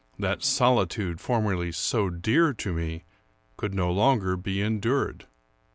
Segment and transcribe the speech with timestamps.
[0.17, 3.03] That solitude formerly so dear to me
[3.55, 5.27] could no longer be endured.